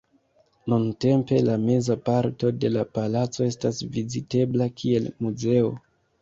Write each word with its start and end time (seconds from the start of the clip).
Nuntempe 0.71 1.37
la 1.47 1.57
meza 1.65 1.97
parto 2.07 2.49
de 2.63 2.71
la 2.77 2.85
palaco 2.99 3.45
estas 3.49 3.83
vizitebla 3.99 4.69
kiel 4.83 5.07
muzeo. 5.29 5.71